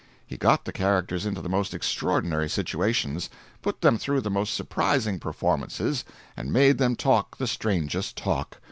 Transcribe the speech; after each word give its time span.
He 0.25 0.35
got 0.35 0.65
the 0.65 0.71
characters 0.71 1.27
into 1.27 1.41
the 1.43 1.47
most 1.47 1.75
extraordinary 1.75 2.49
situations, 2.49 3.29
put 3.61 3.81
them 3.81 3.99
through 3.99 4.21
the 4.21 4.31
most 4.31 4.55
surprising 4.55 5.19
performances, 5.19 6.03
and 6.35 6.51
made 6.51 6.79
them 6.79 6.95
talk 6.95 7.37
the 7.37 7.45
strangest 7.45 8.15
talk! 8.17 8.57